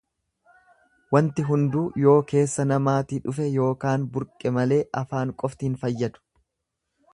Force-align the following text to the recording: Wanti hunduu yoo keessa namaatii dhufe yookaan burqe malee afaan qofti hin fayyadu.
Wanti 1.15 1.43
hunduu 1.49 1.83
yoo 2.05 2.15
keessa 2.31 2.65
namaatii 2.71 3.21
dhufe 3.27 3.47
yookaan 3.57 4.09
burqe 4.17 4.55
malee 4.59 4.83
afaan 5.05 5.37
qofti 5.43 5.71
hin 5.71 5.79
fayyadu. 5.85 6.27